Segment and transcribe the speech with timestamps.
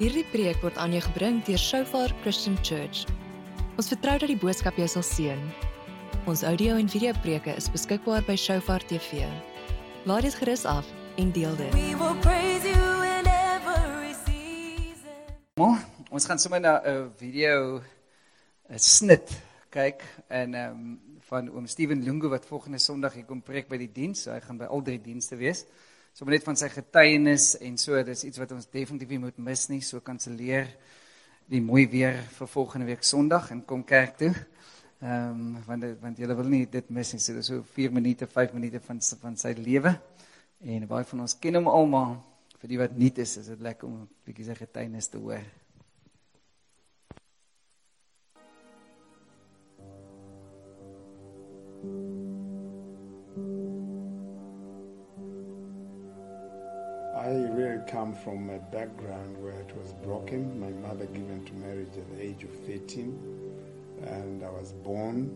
[0.00, 3.02] Hierdie preek word aan jou gebring deur Shofar Christian Church.
[3.76, 5.42] Ons vertrou dat die boodskap jou sal seën.
[6.24, 9.26] Ons audio en video preke is beskikbaar by Shofar TV.
[10.08, 10.88] Laat dit gerus af
[11.20, 11.76] en deel dit.
[11.76, 15.20] We will praise you in every season.
[15.60, 17.82] Maar ons gaan sommer na 'n video
[18.72, 19.36] 'n snit
[19.68, 20.00] kyk
[20.32, 23.92] en ehm um, van oom Steven Lungu wat volgende Sondag hier kom preek by die
[23.92, 24.22] diens.
[24.22, 25.66] So hy gaan by al drie dienste wees.
[26.20, 29.62] Sommer net van sy getuienis en so dis iets wat ons definitief nie moet mis
[29.70, 29.78] nie.
[29.80, 30.66] So kanselleer
[31.48, 34.28] die mooi weer vir volgende week Sondag en kom kerk toe.
[35.00, 37.20] Ehm um, want dit- want julle wil nie dit mis nie.
[37.24, 39.94] So dis so 4 minute, 5 minute van van sy lewe.
[40.60, 42.12] En baie van ons ken hom al maar
[42.60, 45.40] vir die wat nie is, is dit lekker om 'n bietjie sy getuienis te hoor.
[58.24, 60.60] From a background where it was broken.
[60.60, 63.18] My mother given to marriage at the age of 13,
[64.06, 65.30] and I was born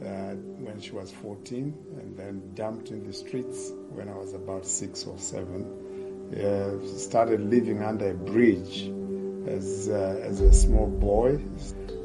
[0.00, 4.66] uh, when she was 14, and then dumped in the streets when I was about
[4.66, 5.64] six or seven.
[6.32, 8.90] Uh, started living under a bridge
[9.46, 11.40] as, uh, as a small boy,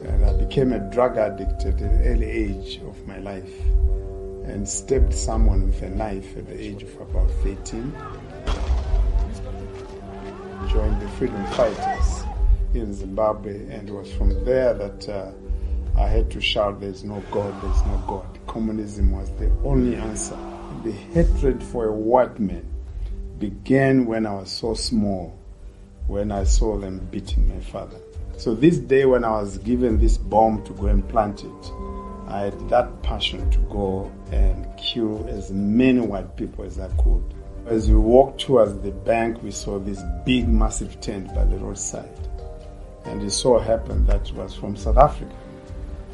[0.03, 3.59] and I became a drug addict at an early age of my life,
[4.45, 7.93] and stabbed someone with a knife at the age of about 13
[10.67, 12.23] joined the freedom fighters
[12.73, 15.31] in Zimbabwe, and it was from there that uh,
[15.97, 18.39] I had to shout, There's no God, there's no God.
[18.47, 20.37] Communism was the only answer.
[20.83, 22.65] The hatred for a white man
[23.39, 25.37] began when I was so small,
[26.07, 27.97] when I saw them beating my father.
[28.37, 31.71] So, this day when I was given this bomb to go and plant it,
[32.27, 37.23] I had that passion to go and kill as many white people as I could.
[37.67, 42.09] As we walked towards the bank, we saw this big, massive tent by the roadside.
[43.05, 45.35] And it so happened that it was from South Africa.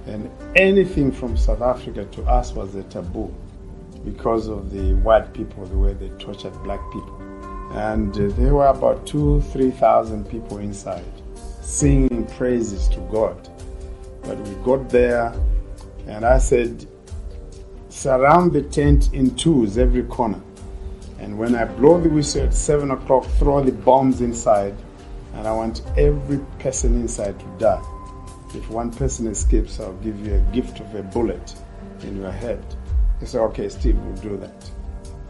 [0.05, 3.33] And anything from South Africa to us was a taboo
[4.05, 7.17] because of the white people, the way they tortured black people.
[7.71, 11.03] And uh, there were about two, three thousand people inside
[11.61, 13.49] singing praises to God.
[14.23, 15.33] But we got there,
[16.07, 16.85] and I said,
[17.89, 20.41] surround the tent in twos every corner.
[21.19, 24.75] And when I blow the whistle at 7 o'clock, throw the bombs inside,
[25.33, 27.83] and I want every person inside to die.
[28.53, 31.55] If one person escapes, I'll give you a gift of a bullet
[32.01, 32.63] in your head.
[33.19, 34.71] He said, Okay, Steve, we'll do that.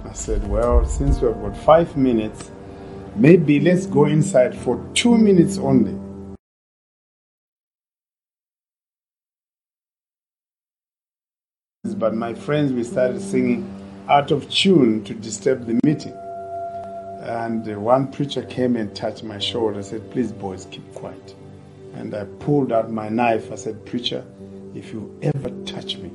[0.05, 2.51] I said, Well, since we've got five minutes,
[3.15, 5.97] maybe let's go inside for two minutes only.
[11.95, 13.65] But my friends, we started singing
[14.09, 16.13] out of tune to disturb the meeting.
[17.21, 21.35] And uh, one preacher came and touched my shoulder and said, Please, boys, keep quiet.
[21.93, 23.51] And I pulled out my knife.
[23.51, 24.23] I said, Preacher,
[24.73, 26.11] if you ever touch me,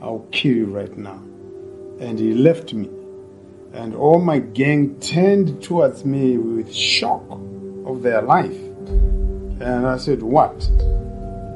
[0.00, 1.20] I'll kill you right now.
[1.98, 2.88] And he left me.
[3.72, 7.24] And all my gang turned towards me with shock
[7.86, 8.56] of their life.
[9.60, 10.58] And I said, What?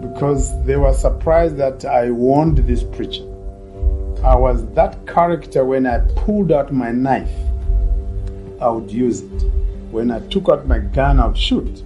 [0.00, 3.35] Because they were surprised that I warned this preacher.
[4.24, 7.30] I was that character when I pulled out my knife,
[8.60, 9.42] I would use it.
[9.90, 11.82] When I took out my gun, I would shoot.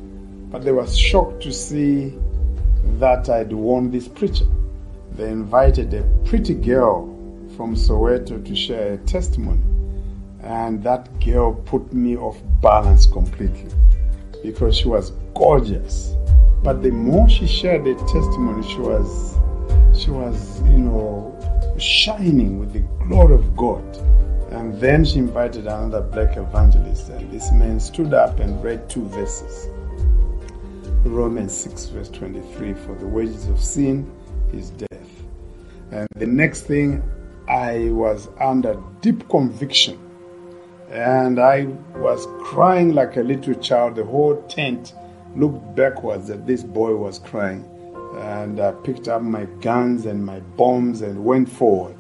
[0.51, 2.15] But they were shocked to see
[2.99, 4.47] that I'd warned this preacher.
[5.13, 7.07] They invited a pretty girl
[7.57, 9.63] from Soweto to share a testimony.
[10.43, 13.71] And that girl put me off balance completely
[14.43, 16.15] because she was gorgeous.
[16.63, 19.37] But the more she shared the testimony, she was
[19.95, 21.30] she was, you know,
[21.81, 23.85] shining with the glory of God.
[24.51, 29.07] And then she invited another black evangelist, and this man stood up and read two
[29.07, 29.69] verses.
[31.05, 34.11] Romans 6, verse 23 For the wages of sin
[34.53, 34.91] is death.
[35.93, 37.03] And the next thing,
[37.49, 39.99] I was under deep conviction.
[40.91, 43.95] And I was crying like a little child.
[43.95, 44.95] The whole tent
[45.37, 47.65] looked backwards at this boy was crying.
[48.15, 51.97] And I picked up my guns and my bombs and went forward.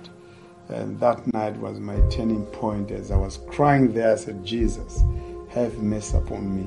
[0.69, 2.91] And that night was my turning point.
[2.91, 5.03] As I was crying there, I said, Jesus,
[5.51, 6.67] have mercy upon me.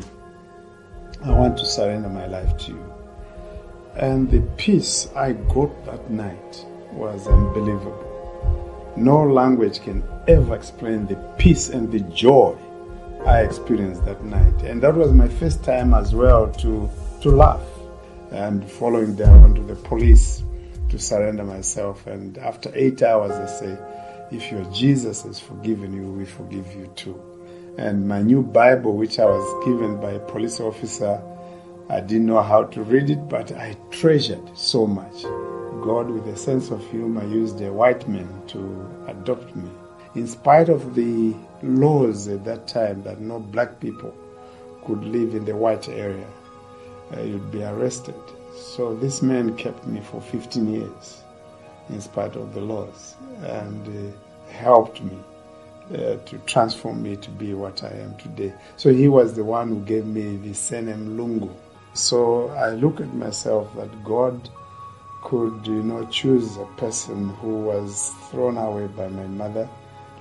[1.24, 2.94] I want to surrender my life to you.
[3.96, 8.94] And the peace I got that night was unbelievable.
[8.98, 12.58] No language can ever explain the peace and the joy
[13.26, 14.64] I experienced that night.
[14.64, 16.90] And that was my first time as well to,
[17.22, 17.62] to laugh.
[18.34, 20.44] And following that, I went to the police
[20.90, 22.08] to surrender myself.
[22.08, 23.78] And after eight hours, they say,
[24.32, 27.22] if your Jesus has forgiven you, we forgive you too.
[27.78, 31.22] And my new Bible, which I was given by a police officer,
[31.90, 35.24] I didn't know how to read it, but I treasured so much.
[35.84, 39.70] God, with a sense of humor, used a white man to adopt me.
[40.16, 44.16] In spite of the laws at that time that no black people
[44.86, 46.28] could live in the white area,
[47.16, 48.16] uh, you'd be arrested.
[48.56, 51.24] So this man kept me for 15 years
[51.90, 55.18] in spite of the laws and uh, helped me
[55.92, 58.54] uh, to transform me to be what I am today.
[58.78, 61.54] So he was the one who gave me the surname Lungu.
[61.94, 64.50] So I look at myself that God
[65.24, 69.70] could, you know, choose a person who was thrown away by my mother.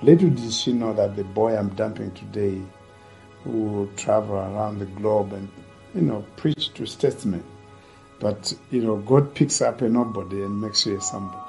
[0.01, 2.61] Little did she know that the boy I'm dumping today
[3.43, 5.49] who travel around the globe and,
[5.93, 7.43] you know, preach to statesmen.
[8.19, 11.41] But, you know, God picks up a nobody and makes you a somebody.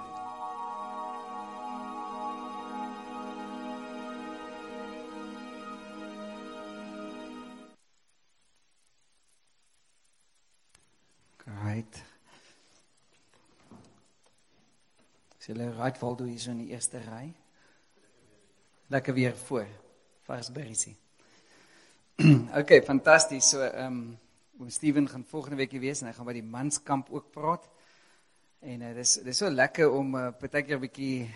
[11.63, 12.03] Right.
[15.41, 17.33] Is julle right Waldo hier so in die eerste ry?
[18.89, 19.67] Lekker weer voor.
[20.25, 20.97] Vars berriesie.
[22.61, 23.49] okay, fantasties.
[23.49, 24.19] So ehm um,
[24.59, 27.65] oom Steven gaan volgende week hier wees en hy gaan by die manskamp ook praat.
[28.63, 31.27] En uh, dis dis so lekker om uh, partykeer 'n bietjie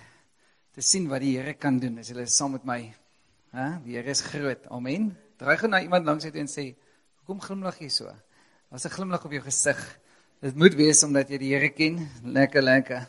[0.72, 2.94] te sien wat die Here kan doen as jy saam met my.
[3.50, 3.66] Hæ?
[3.84, 4.68] Die Here is groot.
[4.70, 5.16] Amen.
[5.36, 6.74] Draai gou na iemand langs uit en sê,
[7.18, 8.06] "Hoekom glimlag jy so?"
[8.70, 9.98] Daar's 'n glimlag op jou gesig.
[10.40, 12.08] Dit moet wees omdat jy die Here ken.
[12.22, 13.08] Lekker, lekker.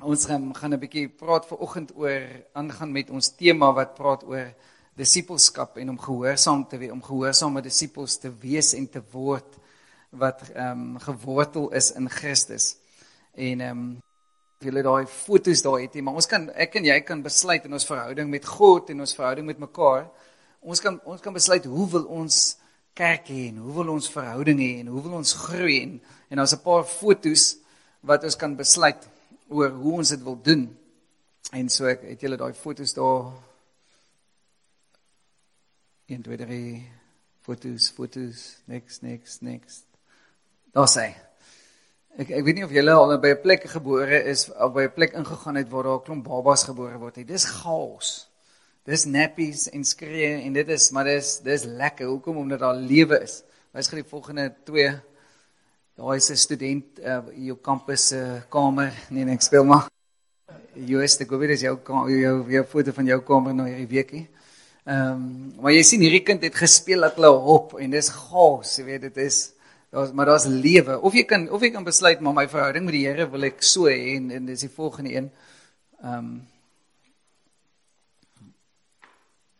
[0.00, 2.22] Ons gaan gaan 'n bietjie praat ver oggend oor
[2.52, 4.54] aangaan met ons tema wat praat oor
[4.98, 9.58] disippelskap en om gehoorsaam te wees, om gehoorsame disippels te wees en te word
[10.10, 12.76] wat ehm um, gewortel is in Christus.
[13.34, 14.00] En ehm um,
[14.62, 17.86] julle daai fotos daai het, maar ons kan ek en jy kan besluit in ons
[17.88, 20.04] verhouding met God en ons verhouding met mekaar.
[20.60, 22.42] Ons kan ons kan besluit hoe wil ons
[22.94, 25.96] kerk hê en hoe wil ons verhouding hê en hoe wil ons groei en
[26.28, 27.56] en daar's 'n paar fotos
[28.02, 29.08] wat ons kan besluit
[29.48, 30.68] oor hoe ons dit wil doen.
[31.52, 33.32] En so ek het julle daai fotos daar
[36.08, 36.82] 1 2 3
[37.42, 39.84] fotos fotos next next next.
[40.72, 41.12] Daar sê
[42.18, 44.94] ek ek weet nie of julle al by 'n plek gebore is of by 'n
[44.94, 47.24] plek ingegaan het waar daar 'n klomp babas gebore word nie.
[47.24, 48.28] Dis chaos.
[48.84, 52.06] Dis nappies en skree en dit is maar dis dis lekker.
[52.06, 53.42] Hoekom omdat daar lewe is.
[53.72, 55.00] Wys gou die volgende twee
[55.94, 58.92] Daar is 'n student uh, hier op kampus se uh, kamer.
[59.08, 59.90] Nee, nee, ek speel maar.
[60.74, 61.76] Joes, ek weet dis jou
[62.08, 64.28] jou jou foto van jou kamer nou hierdie weekie.
[64.84, 65.26] Ehm, um,
[65.62, 69.04] maar jy sien hierdie kind het gespeel dat hulle hop en dis gaas, jy weet
[69.10, 69.52] dit is
[69.92, 70.96] daar's maar daar's lewe.
[71.00, 73.62] Of jy kan of jy kan besluit maar my verhouding met die Here wil ek
[73.62, 75.30] so hê en, en dis die volgende een.
[76.02, 76.32] Ehm um,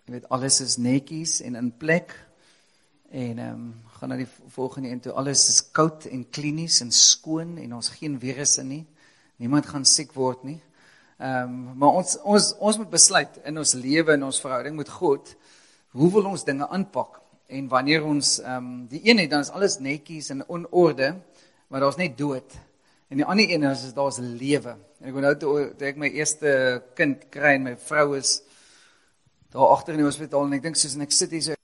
[0.03, 2.11] Jy weet alles is netjies en in plek.
[3.13, 5.13] En ehm um, gaan na die volgende een toe.
[5.13, 8.83] Alles is koud en klinies en skoon en ons geen virusse nie.
[9.37, 10.59] Niemand gaan siek word nie.
[11.23, 14.89] Ehm um, maar ons ons ons moet besluit in ons lewe en ons verhouding met
[14.91, 15.29] God
[15.95, 17.21] hoe wil ons dinge aanpak?
[17.47, 21.13] En wanneer ons ehm um, die een het dan is alles netjies en in orde,
[21.69, 22.59] maar daar's net dood.
[23.09, 24.75] En die ander een is daar's lewe.
[24.99, 28.41] En ek onthou toe, ek my eerste kind kry en my vrou is
[29.55, 31.62] daar agter in die hospitaal en ek dink soos en ek sit hier so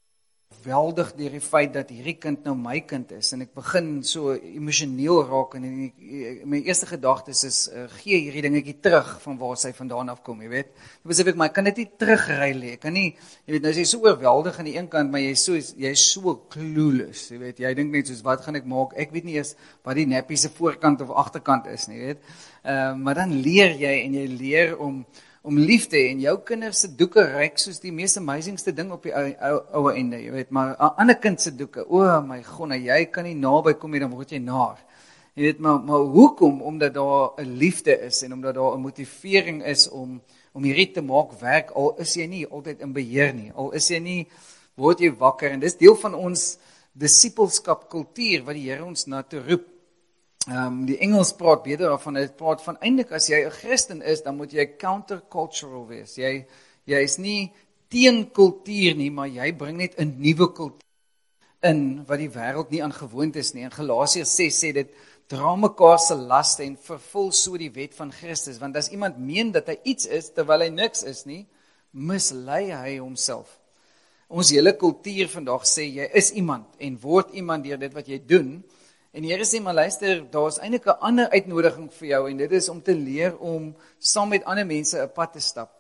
[0.69, 4.34] geweldig deur die feit dat hierdie kind nou my kind is en ek begin so
[4.37, 9.56] emosioneel raak en die, my eerste gedagtes is uh, gee hierdie dingetjie terug van waar
[9.56, 10.75] sy vandaan af kom, jy weet.
[11.01, 12.72] Ek besef ek maar ek kan dit nie terugry lê.
[12.77, 15.25] Ek kan nie jy weet nou is jy so oorweldig aan die een kant, maar
[15.25, 17.63] jy is so jy's so clueless, jy weet.
[17.65, 18.93] Jy dink net soos wat gaan ek maak?
[19.01, 19.55] Ek weet nie eens
[19.89, 22.29] wat die nappie se voorkant of agterkant is nie, jy weet.
[22.67, 25.01] Ehm uh, maar dan leer jy en jy leer om
[25.48, 28.90] om lief te hê en jou kinders se doeke ryk soos die mees amazingste ding
[28.93, 32.20] op die ou ou ou einde, jy weet, maar 'n ander kind se doeke, o
[32.20, 34.76] my god, jy kan nie naby kom nie, dan word jy naar.
[35.34, 36.62] Jy weet maar maar hoekom?
[36.62, 40.20] Omdat daar 'n liefde is en omdat daar 'n motivering is om
[40.52, 43.52] om hierdie te maak werk al is jy nie altyd in beheer nie.
[43.55, 44.26] Al is jy nie
[44.76, 46.58] word jy wakker en dis deel van ons
[46.93, 49.78] disippelskap kultuur wat die Here ons na toe roep.
[50.48, 52.14] Ehm um, die Engels praat beter daarvan.
[52.17, 56.17] Dit praat van eintlik as jy 'n Christen is, dan moet jy countercultural wees.
[56.17, 56.46] Jy
[56.86, 57.52] jy is nie
[57.88, 60.88] teen kultuur nie, maar jy bring net 'n nuwe kultuur
[61.62, 63.62] in wat die wêreld nie aan gewoond is nie.
[63.62, 64.88] In Galasiërs 6 sê dit
[65.26, 69.52] dra mekaar se laste en vervul so die wet van Christus, want as iemand meen
[69.52, 71.46] dat hy iets is terwyl hy niks is nie,
[71.93, 73.58] mislei hy homself.
[74.28, 78.19] Ons hele kultuur vandag sê jy is iemand en word iemand deur dit wat jy
[78.26, 78.64] doen.
[79.19, 82.53] En die Here sê maar luister, daar's eintlik 'n ander uitnodiging vir jou en dit
[82.53, 85.70] is om te leer om saam met ander mense 'n pad te stap.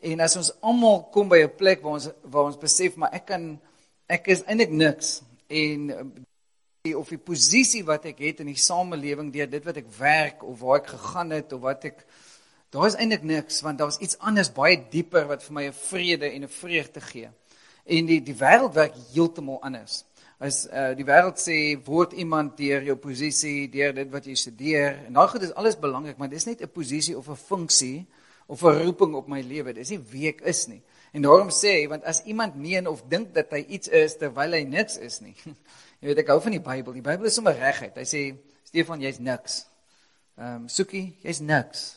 [0.00, 3.26] En as ons almal kom by 'n plek waar ons waar ons besef maar ek
[3.26, 3.60] kan
[4.06, 5.90] ek is eintlik niks en
[6.96, 10.60] of die posisie wat ek het in die samelewing deur dit wat ek werk of
[10.60, 12.06] waar ek gegaan het of wat ek
[12.70, 16.30] daar is eintlik niks want daar's iets anders baie dieper wat vir my 'n vrede
[16.30, 17.28] en 'n vreugde gee.
[17.84, 20.04] En die die wêreld werk heeltemal anders.
[20.38, 25.04] As uh, die wêreld sê word iemand deur jou posisie, deur dit wat jy studeer
[25.06, 28.06] en daai goed is alles belangrik, maar dis net 'n posisie of 'n funksie
[28.46, 29.72] of 'n roeping op my lewe.
[29.72, 30.82] Dis nie wie ek is nie.
[31.12, 34.52] En daarom sê hy want as iemand meen of dink dat hy iets is terwyl
[34.52, 35.34] hy niks is nie.
[36.00, 36.92] Jy weet ek hou van die Bybel.
[36.92, 37.94] Die Bybel is sommer reguit.
[37.96, 38.22] Hy sê
[38.66, 39.62] Stefan, jy's niks.
[40.36, 41.94] Ehm um, Soekie, jy's niks.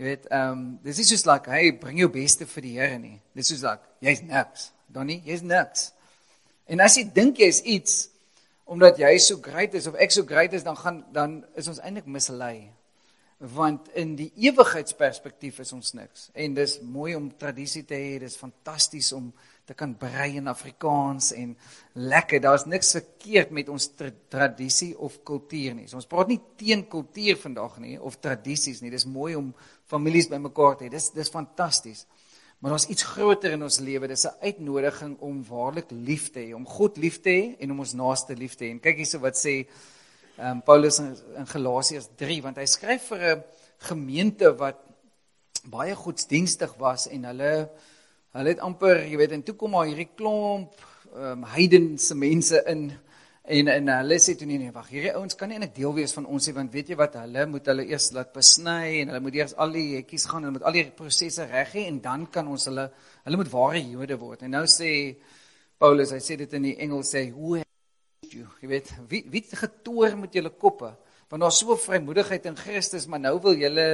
[0.00, 2.98] Jy weet, ehm um, dis is soos like, hey, bring jou beste vir die Here
[2.98, 3.18] nie.
[3.36, 4.70] Dis soos like, jy's niks.
[4.88, 5.90] Donnie, jy's niks.
[6.70, 8.06] En as jy dink jy's iets
[8.70, 11.80] omdat jy so great is of ek so great is, dan gaan dan is ons
[11.82, 12.70] eintlik mislei.
[13.40, 16.28] Want in die ewigheidsperspektief is ons niks.
[16.36, 19.30] En dis mooi om tradisie te hê, dis fantasties om
[19.66, 21.56] te kan brei in Afrikaans en
[21.98, 22.42] lekker.
[22.44, 25.88] Daar's niks verkeerd met ons tra tradisie of kultuur nie.
[25.88, 28.92] So ons praat nie teen kultuur vandag nie of tradisies nie.
[28.94, 29.50] Dis mooi om
[29.90, 30.92] families bymekaar te hê.
[30.92, 32.06] Dis dis fantasties.
[32.60, 34.06] Maar daar's iets groter in ons lewe.
[34.06, 37.78] Dis 'n uitnodiging om waarlik lief te hê, om God lief te hê en om
[37.78, 38.70] ons naaste lief te hê.
[38.70, 39.66] En kyk hierso wat sê
[40.36, 43.42] ehm um, Paulus in, in Galasiërs 3 want hy skryf vir 'n
[43.78, 44.76] gemeente wat
[45.64, 47.68] baie godsdienstig was en hulle
[48.32, 50.72] hulle het amper, jy weet, en toe kom maar hierdie klomp
[51.14, 52.92] ehm um, heidense mense in
[53.48, 56.12] en en hulle sê toe nee nee wag hierdie ouens kan nie eintlik deel wees
[56.12, 59.22] van ons nie want weet jy wat hulle moet hulle eers laat besny en hulle
[59.24, 62.26] moet eers al die hekkies gaan en moet al die prosesse reg hê en dan
[62.34, 62.90] kan ons hulle
[63.24, 64.44] hulle moet ware Jode word.
[64.44, 64.90] En nou sê
[65.80, 67.62] Paulus hy sê dit in die Engels sê hoe
[68.30, 68.46] you?
[68.60, 70.92] Jy weet wie wie het getoer met julle koppe?
[71.30, 73.86] Want daar's so vrymoedigheid in Christus maar nou wil julle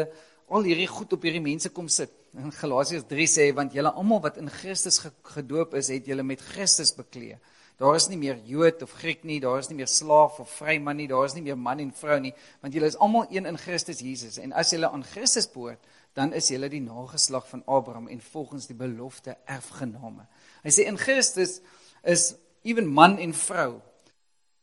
[0.46, 2.10] al hierdie goed op hierdie mense kom sit.
[2.36, 5.00] In Galasiërs 3 sê want julle almal wat in Christus
[5.36, 9.36] gedoop is het julle met Christus bekleed Daar is nie meer Jood of Griek nie,
[9.40, 12.16] daar is nie meer slaaf of vryman nie, daar is nie meer man en vrou
[12.24, 14.38] nie, want julle is almal een in Christus Jesus.
[14.40, 15.82] En as julle aan Christus behoort,
[16.16, 20.24] dan is julle die nageslag van Abraham en volgens die belofte erfgename.
[20.64, 21.58] Hy sê in Christus
[22.00, 22.30] is
[22.64, 23.82] ewen man en vrou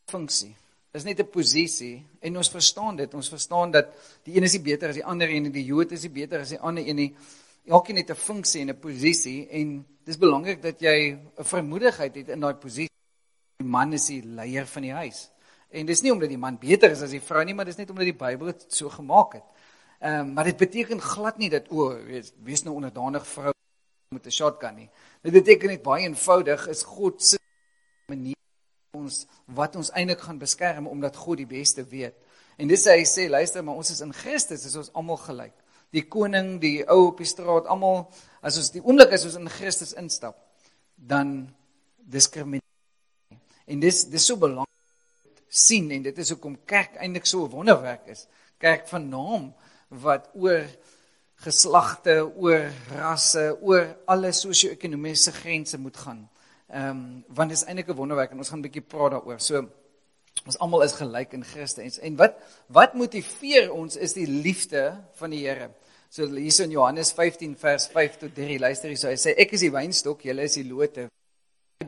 [0.10, 0.56] funksie.
[0.98, 3.14] Is net 'n posisie en ons verstaan dit.
[3.14, 3.94] Ons verstaan dat
[4.24, 6.50] die een is nie beter as die ander en die Jood is nie beter as
[6.50, 7.16] die ander een nie.
[7.66, 12.30] Elkeen het 'n funksie en 'n posisie en dis belangrik dat jy 'n vermoedigheid het
[12.30, 12.93] in daai posisie
[13.64, 15.30] die man is die leier van die huis.
[15.74, 17.90] En dis nie omdat die man beter is as die vrou nie, maar dis net
[17.90, 19.48] omdat die Bybel dit so gemaak het.
[20.04, 23.54] Ehm um, maar dit beteken glad nie dat o, wees, wees nou onderdanig vrou
[24.12, 24.90] met 'n shotgun nie.
[25.24, 27.38] Dit beteken net baie eenvoudig is God se
[28.12, 28.36] manier
[28.92, 32.16] ons wat ons eintlik gaan beskerm omdat God die beste weet.
[32.58, 35.54] En dis hy sê, luister, maar ons is in Christus, is ons almal gelyk.
[35.90, 39.50] Die koning, die ou op die straat, almal as ons die oomblik as ons in
[39.50, 40.38] Christus instap,
[40.96, 41.56] dan
[41.98, 42.73] diskrimineer
[43.66, 44.72] En dis dis so belangrik
[45.54, 48.28] sien en dit is hoekom kerk eintlik so 'n wonderwerk is.
[48.58, 49.54] Kerk van naam
[49.90, 50.66] wat oor
[51.36, 56.30] geslagte, oor rasse, oor alle sosio-ekonomiese grense moet gaan.
[56.70, 59.40] Ehm um, want dit is eintlik 'n wonderwerk en ons gaan 'n bietjie praat daaroor.
[59.40, 59.70] So
[60.46, 62.36] ons almal is gelyk in Christus en wat
[62.68, 65.70] wat motiveer ons is die liefde van die Here.
[66.10, 69.54] So hier in Johannes 15 vers 5 tot 3 luister hier so hy sê ek
[69.54, 71.08] is die wynstok, julle is die lote.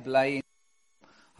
[0.03, 0.44] Bly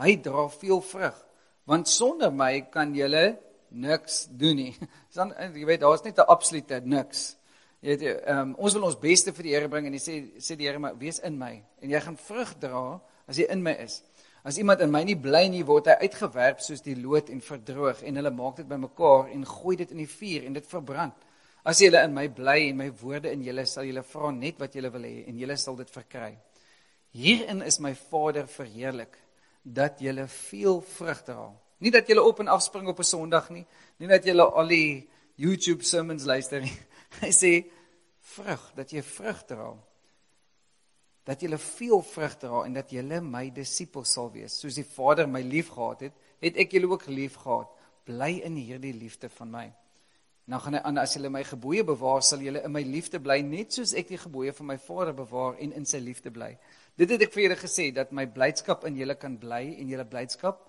[0.02, 1.22] hy dra veel vrug
[1.66, 4.74] want sonder my kan julle niks doen nie.
[5.16, 7.36] Dan jy weet daar's net 'n absolute niks.
[7.82, 10.56] Jy weet um, ons wil ons beste vir die Here bring en hy sê sê
[10.56, 13.74] die Here maar wees in my en jy gaan vrug dra as jy in my
[13.82, 14.04] is.
[14.46, 18.04] As iemand in my nie bly nie word hy uitgewerp soos die lood en verdroog
[18.04, 21.18] en hulle maak dit bymekaar en gooi dit in die vuur en dit verbrand.
[21.66, 24.76] As julle in my bly en my woorde in julle sal julle vra net wat
[24.78, 26.36] julle wil hê en julle sal dit verkry.
[27.16, 29.18] Hierin is my Vader verheerlik
[29.66, 31.50] dat jy veel vrug dra.
[31.82, 33.66] Nie dat jy op en af spring op 'n Sondag nie,
[33.98, 36.78] nie dat jy al die YouTube sermons luister nie.
[37.22, 37.66] Hy sê
[38.20, 39.74] vrug, dat jy vrug dra.
[41.26, 44.60] Dat jy veel vrug dra en dat jy my disipels sal wees.
[44.60, 47.68] Soos die Vader my liefgehad het, het ek julle ook liefgehad.
[48.06, 49.74] Bly in hierdie liefde van my.
[50.46, 53.40] Nou gaan hy aan as julle my gebooie bewaar, sal julle in my liefde bly
[53.42, 56.52] net soos ek die gebooie van my Vader bewaar en in sy liefde bly.
[56.96, 60.08] Dit het ek vir julle gesê dat my blydskap in julle kan bly en julle
[60.08, 60.62] blydskap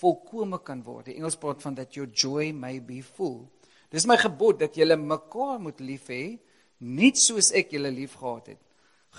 [0.00, 1.08] volkome kan word.
[1.08, 3.48] Die Engels praat van that your joy may be full.
[3.90, 6.38] Dis my gebod dat julle mekaar moet lief hê
[6.80, 8.60] net soos ek julle liefgehad het.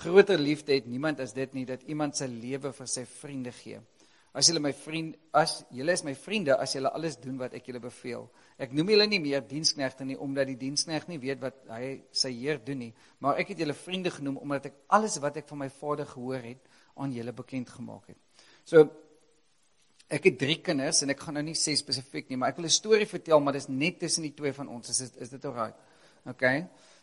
[0.02, 3.82] Groter liefde het niemand as dit nie dat iemand sy lewe vir sy vriende gee.
[4.32, 7.66] As julle my vriend as julle is my vriende as julle alles doen wat ek
[7.68, 8.24] julle beveel.
[8.56, 12.32] Ek noem julle nie meer diensknegte nie omdat die diensknegt nie weet wat hy sy
[12.38, 15.64] heer doen nie, maar ek het julle vriende genoem omdat ek alles wat ek van
[15.66, 18.48] my Vader gehoor het aan julle bekend gemaak het.
[18.64, 18.88] So
[20.12, 22.66] ek het drie kinders en ek gaan nou nie sê spesifiek nie, maar ek wil
[22.68, 24.88] 'n storie vertel, maar dis net tussen die twee van ons.
[24.88, 25.72] Is dit is dit alraai?
[26.24, 26.44] OK.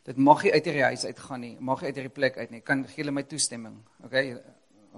[0.04, 1.58] Dit mag nie uit die huis uitgaan nie.
[1.60, 2.62] Mag nie uit hierdie plek uit nie.
[2.62, 3.76] Kan gee hulle my toestemming.
[4.04, 4.16] OK.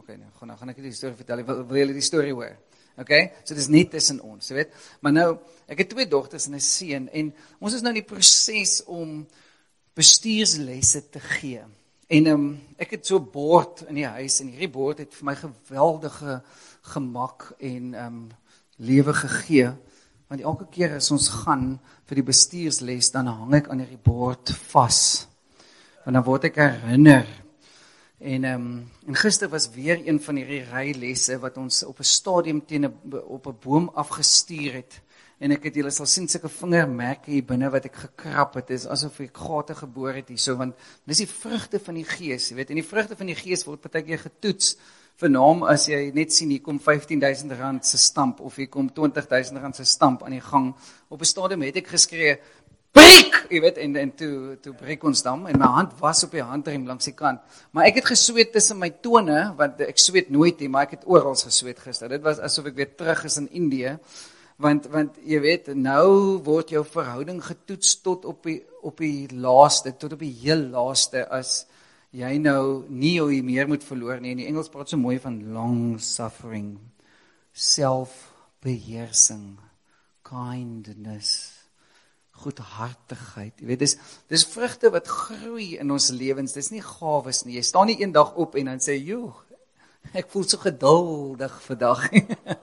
[0.01, 1.43] OK, nou gaan nou gaan ek die storie vertel.
[1.45, 2.55] Wil, wil julle die storie hoor?
[3.01, 3.11] OK.
[3.45, 4.73] So dis net tussen ons, jy weet.
[5.05, 5.27] Maar nou,
[5.69, 7.29] ek het twee dogters en 'n seun en
[7.59, 9.27] ons is nou in die proses om
[9.93, 11.61] bestuurslesse te gee.
[12.09, 15.13] En ehm um, ek het so 'n bord in die huis en hierdie bord het
[15.13, 16.41] vir my geweldige
[16.81, 18.31] gemak en ehm um,
[18.77, 19.69] lewe gegee
[20.27, 24.49] want elke keer as ons gaan vir die bestuursles dan hang ek aan hierdie bord
[24.71, 25.27] vas.
[26.05, 27.27] Want dan word ek herinner.
[28.21, 32.03] En ehm um, en gister was weer een van hierdie rylesse wat ons op 'n
[32.03, 35.01] stadium teen 'n op 'n boom afgestuur het.
[35.39, 38.69] En ek het julle sal sien sulke vingermerke hier binne wat ek gekrap het.
[38.69, 42.55] Is asof ek gate geboor het hierso want dis die vrugte van die gees jy
[42.55, 42.69] weet.
[42.69, 44.77] En die vrugte van die gees word partykeer getoets.
[45.15, 48.93] Vir naam as jy net sien hier kom 15000 rand se stamp of hier kom
[48.93, 50.75] 20000 rand se stamp aan die gang.
[51.09, 52.39] Op 'n stadium het ek geskree
[52.95, 53.39] breek!
[53.51, 56.43] Jy weet en en toe toe breek ons dan en my hand was op die
[56.43, 57.41] handrem langs die kant.
[57.71, 61.07] Maar ek het gesweet tussen my tone want ek sweet nooit nie maar ek het
[61.07, 62.11] oral gesweet gister.
[62.11, 63.97] Dit was asof ek weer terug is in Indië
[64.61, 69.93] want want jy weet nou word jou verhouding getoets tot op die op die laaste
[69.97, 71.65] tot op die heel laaste as
[72.11, 74.31] jy nou nie jou meer moet verloor nie.
[74.35, 76.77] In die Engels praat so mooi van long suffering,
[77.55, 79.57] selfbeheersing,
[80.27, 81.50] kindness,
[82.41, 83.53] goedhartigheid.
[83.61, 83.97] Jy weet dis
[84.31, 86.55] dis vrugte wat groei in ons lewens.
[86.57, 87.57] Dis nie gawes nie.
[87.59, 89.33] Jy staan nie eendag op en dan sê, "Joe,
[90.13, 92.09] ek voel so geduldig vandag."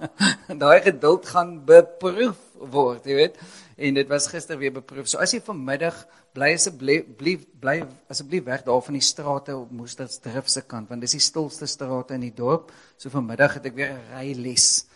[0.64, 3.36] Daai geduld gaan beproef word, jy weet.
[3.76, 5.08] En dit was gister weer beproef.
[5.08, 7.76] So as jy vanmiddag bly asseblief bly
[8.10, 12.14] asseblief weg daar van die strate op Moestersdrift se kant want dis die stilste strate
[12.14, 12.72] in die dorp.
[12.98, 14.86] So vanmiddag het ek weer 'n ryles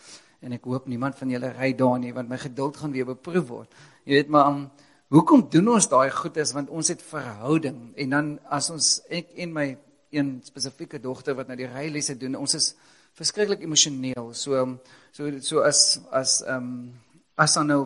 [0.43, 3.47] en ek hoop niemand van julle ry daar nie want my geduld gaan weer beproef
[3.47, 3.77] word.
[4.05, 4.65] Jy weet maar um,
[5.13, 9.53] hoekom doen ons daai goedes want ons het verhouding en dan as ons ek en
[9.53, 9.67] my
[10.13, 12.73] een spesifieke dogter wat nou die rylesse doen ons is
[13.17, 14.33] verskriklik emosioneel.
[14.33, 14.79] So um,
[15.11, 16.93] so so as as ehm um,
[17.37, 17.81] as dan nou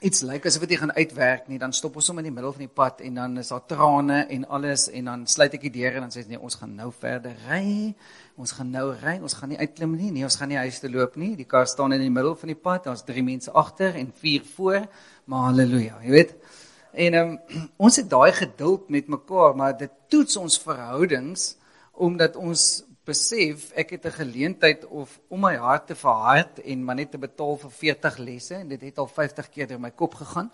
[0.00, 2.62] iets lyk asof dit gaan uitwerk nie, dan stop ons hom in die middel van
[2.64, 5.98] die pad en dan is daar trane en alles en dan sluit ek die deur
[5.98, 7.92] en dan sê nee, ons gaan nou verder ry.
[8.40, 9.18] Ons gaan nou ry.
[9.20, 10.08] Ons gaan nie uitklim nie.
[10.14, 11.34] Nee, ons gaan nie huis toe loop nie.
[11.36, 12.86] Die kar staan in die middel van die pad.
[12.88, 14.86] Daar's 3 mense agter en 4 voor.
[15.28, 16.34] Maar haleluja, jy weet.
[17.06, 17.34] En um,
[17.84, 21.50] ons het daai geduld met mekaar, maar dit toets ons verhoudings
[22.00, 22.62] omdat ons
[23.10, 27.18] besef ek het 'n geleentheid of om my hart te verhard en maar net te
[27.18, 30.50] betaal vir 40 lesse en dit het al 50 keer deur my kop gegaan.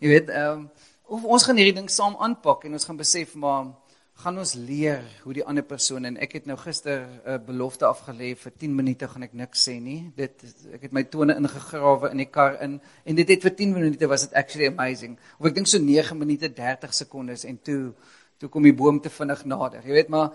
[0.00, 0.70] Jy weet, ehm um,
[1.10, 3.72] of ons gaan hierdie ding saam aanpak en ons gaan besef maar
[4.20, 7.86] gaan ons leer hoe die ander persoon en ek het nou gister 'n uh, belofte
[7.88, 10.12] afgelê vir 10 minute gaan ek niks sê nie.
[10.16, 10.44] Dit
[10.74, 14.06] ek het my tone ingegrawe in die kar in en dit het vir 10 minute
[14.06, 15.18] was it actually amazing.
[15.38, 17.94] Of ek dink so 9 minute 30 sekondes en toe
[18.38, 19.82] toe kom die boom te vinnig nader.
[19.84, 20.30] Jy weet maar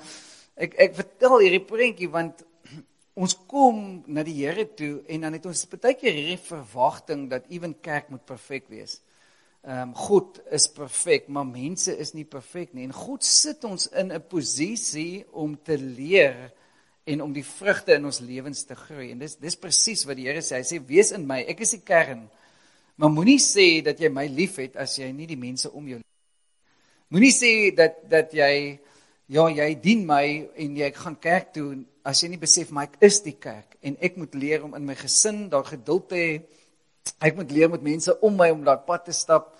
[0.56, 2.44] Ek ek vertel hierdie prentjie want
[3.22, 7.50] ons kom na die Here toe en dan het ons baie keer hierdie verwagting dat
[7.52, 9.02] ewen kerk moet perfek wees.
[9.66, 12.86] Ehm um, God is perfek, maar mense is nie perfek nie.
[12.86, 16.52] En God sit ons in 'n posisie om te leer
[17.04, 19.12] en om die vrugte in ons lewens te groei.
[19.12, 20.62] En dis dis presies wat die Here sê.
[20.62, 21.42] Hy sê wees in my.
[21.50, 22.30] Ek is die kern.
[22.96, 26.14] Maar moenie sê dat jy my liefhet as jy nie die mense om jou liefhet.
[27.10, 28.80] Moenie sê dat dat jy
[29.28, 30.26] ja, jy dien my
[30.62, 31.70] en jy gaan kerk toe
[32.06, 34.86] as jy nie besef maar ek is die kerk en ek moet leer om in
[34.86, 36.32] my gesin daar geduld te hê.
[37.22, 39.52] Ek moet leer met mense om my om daai pad te stap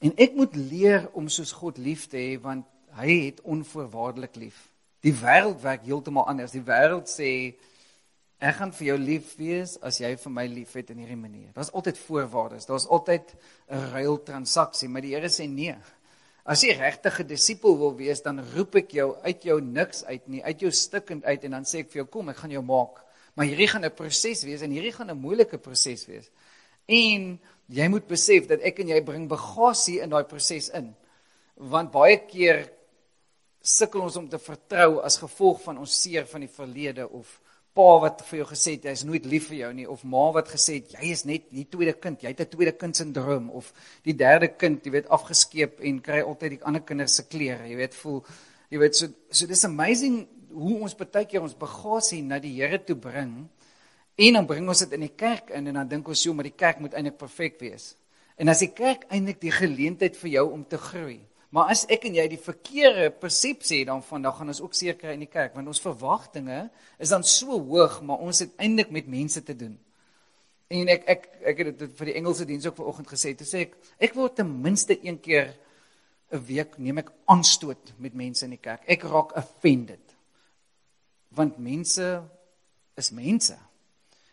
[0.00, 4.58] en ek moet leer om soos God lief te hê want hy het onvoorwaardelik lief.
[5.04, 6.52] Die wêreld werk heeltemal anders.
[6.52, 7.30] Die wêreld sê
[8.40, 11.52] ek gaan vir jou lief wees as jy vir my liefhet in hierdie manier.
[11.56, 12.68] Daar's altyd voorwaardes.
[12.68, 13.34] Daar's altyd
[13.68, 15.76] 'n ruil transaksie, maar die Here sê nee.
[16.50, 20.28] As jy regtig 'n disipel wil wees, dan roep ek jou uit jou niks uit
[20.28, 22.62] nie, uit jou stikkend uit en dan sê ek vir jou kom, ek gaan jou
[22.62, 23.04] maak.
[23.36, 26.30] Maar hierdie gaan 'n proses wees en hierdie gaan 'n moeilike proses wees.
[26.88, 30.96] En jy moet besef dat ek en jy bring bagasie in daai proses in.
[31.54, 32.68] Want baie keer
[33.62, 37.40] sukkel ons om te vertrou as gevolg van ons seer van die verlede of
[37.74, 40.48] pa wat vir jou gesê het hy's nooit lief vir jou nie of ma wat
[40.50, 43.72] gesê het jy is net die tweede kind, jy het 'n tweede kind sindroom of
[44.04, 47.76] die derde kind, jy weet afgeskeep en kry altyd die ander kinders se klere, jy
[47.76, 48.24] weet voel
[48.70, 52.78] jy weet so so dis amazing hoe ons baie keer ons bagasie na die Here
[52.78, 53.48] toe bring
[54.18, 56.48] en dan bring ons dit in die kerk in en dan dink ons jy maar
[56.48, 57.94] die kerk moet eintlik perfek wees.
[58.36, 62.04] En as die kerk eintlik die geleentheid vir jou om te groei Maar as ek
[62.06, 65.56] en jy die verkeerde persepsie dan van dan gaan ons ook seker in die kerk
[65.58, 69.74] want ons verwagtinge is dan so hoog maar ons het eintlik met mense te doen.
[70.70, 73.34] En ek ek ek het dit vir die Engelse diens ook vanoggend gesê.
[73.34, 75.50] Toe sê ek ek word ten minste een keer
[76.30, 78.86] 'n week neem ek aanstoot met mense in die kerk.
[78.86, 80.14] Ek raak offended.
[81.34, 82.22] Want mense
[82.96, 83.58] is mense.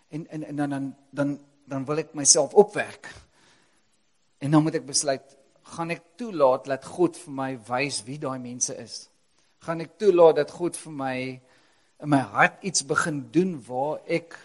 [0.10, 3.10] En en en dan dan dan dan wil ek myself opwerk.
[4.38, 5.37] En dan moet ek besluit,
[5.76, 9.08] gaan ek toelaat dat God vir my wys wie daai mense is?
[9.66, 11.18] Gaan ek toelaat dat God vir my
[11.98, 14.38] in my hart iets begin doen waar ek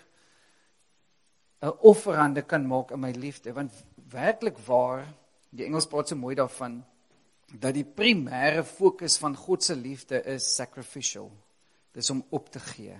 [1.62, 3.72] 'n offerande kan maak in my liefde want
[4.10, 5.06] werklik waar
[5.50, 6.82] die Engels praat so mooi daarvan
[7.60, 11.30] dat die primêre fokus van God se liefde is sacrificial.
[11.92, 12.96] Dis om op te gee.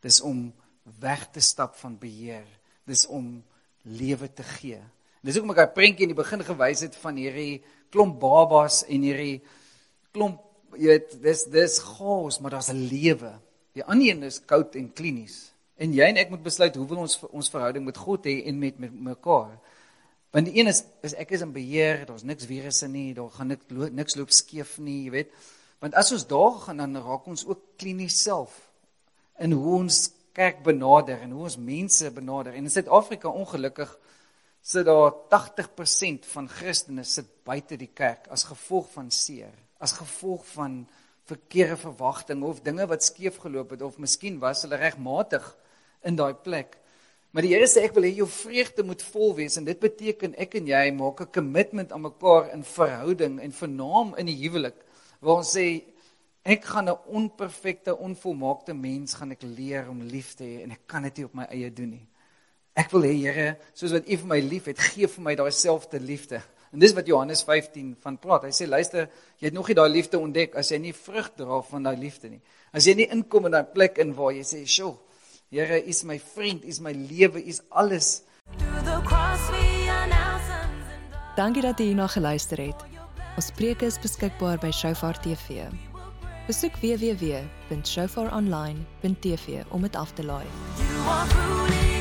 [0.00, 0.52] Dis om
[1.00, 2.46] weg te stap van beheer.
[2.86, 3.42] Dis om
[3.82, 4.78] lewe te gee.
[5.24, 7.62] Dis hoekom ek daai prentjie in die begin gewys het van hierdie
[7.94, 9.38] klomp babas en hierdie
[10.12, 10.42] klomp
[10.76, 13.32] jy weet dis dis chaos, maar daar's 'n lewe.
[13.72, 15.52] Die ander een is koud en klinies.
[15.78, 18.58] En jy en ek moet besluit hoe wil ons ons verhouding met God hê en
[18.58, 19.58] met met mekaar.
[20.30, 23.48] Want die een is is ek is in beheer, daar's niks virusse nie, daar gaan
[23.48, 25.30] niks niks loop skeef nie, jy weet.
[25.80, 28.70] Want as ons daar gaan dan raak ons ook klinies self
[29.38, 32.52] in hoe ons kerk benader en hoe ons mense benader.
[32.52, 33.98] En in Suid-Afrika ongelukkig
[34.64, 40.46] sit daar 80% van Christene sit buite die kerk as gevolg van seer, as gevolg
[40.54, 40.86] van
[41.28, 45.44] verkeerde verwagtinge of dinge wat skeef geloop het of miskien was hulle regmatig
[46.08, 46.78] in daai plek.
[47.34, 50.36] Maar die Here sê ek wil hê jou vreugde moet vol wees en dit beteken
[50.40, 54.80] ek en jy maak 'n kommitment aan mekaar in verhouding en vernaam in die huwelik
[55.20, 55.84] waar ons sê
[56.44, 60.86] ek gaan 'n onperfekte, onvolmaakte mens gaan ek leer om lief te hê en ek
[60.86, 62.06] kan dit nie op my eie doen nie.
[62.74, 66.02] Ek wil hê Here, soos wat U vir my liefhet, gee vir my daai selfde
[66.02, 66.42] liefde.
[66.74, 68.48] En dis wat Johannes 15 van praat.
[68.48, 69.06] Hy sê luister,
[69.38, 72.28] jy het nog nie daai liefde ontdek as jy nie vrug dra van daai liefde
[72.32, 72.40] nie.
[72.74, 74.98] As jy nie inkom in daai plek in waar jy sê, "Sjoe,
[75.54, 78.22] Here, U is my vriend, U is my lewe, U is alles."
[81.36, 82.84] Dankie dat jy hierna geluister het.
[83.36, 85.62] Ons preke is beskikbaar by Shofar TV.
[86.46, 90.46] Besoek www.shofaronline.tv om dit af te laai.
[90.78, 91.93] You are truly